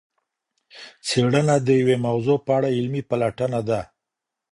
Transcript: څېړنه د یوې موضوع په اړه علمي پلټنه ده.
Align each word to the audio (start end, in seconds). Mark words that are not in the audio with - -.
څېړنه 1.07 1.55
د 1.65 1.67
یوې 1.81 1.95
موضوع 2.07 2.37
په 2.45 2.51
اړه 2.57 2.69
علمي 2.77 3.01
پلټنه 3.09 3.59
ده. 3.69 3.81